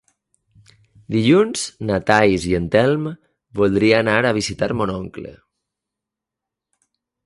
Dilluns 1.15 1.65
na 1.91 1.99
Thaís 2.07 2.49
i 2.53 2.55
en 2.61 2.67
Telm 2.77 3.07
voldria 3.63 4.03
anar 4.07 4.19
a 4.27 4.35
visitar 4.41 4.75
mon 4.81 4.97
oncle. 4.99 5.39